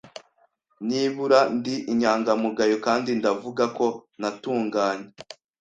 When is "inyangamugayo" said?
1.91-2.75